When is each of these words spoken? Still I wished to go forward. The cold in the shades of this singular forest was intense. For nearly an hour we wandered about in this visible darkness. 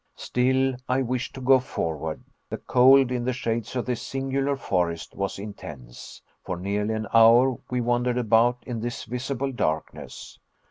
Still 0.15 0.73
I 0.89 1.03
wished 1.03 1.35
to 1.35 1.41
go 1.41 1.59
forward. 1.59 2.23
The 2.49 2.57
cold 2.57 3.11
in 3.11 3.23
the 3.23 3.33
shades 3.33 3.75
of 3.75 3.85
this 3.85 4.01
singular 4.01 4.55
forest 4.55 5.15
was 5.15 5.37
intense. 5.37 6.23
For 6.43 6.57
nearly 6.57 6.95
an 6.95 7.05
hour 7.13 7.59
we 7.69 7.81
wandered 7.81 8.17
about 8.17 8.63
in 8.65 8.79
this 8.79 9.03
visible 9.03 9.51
darkness. 9.51 10.39